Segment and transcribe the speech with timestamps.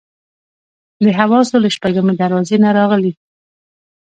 [1.03, 3.11] د حواسو له شپږمې دروازې نه راغلي.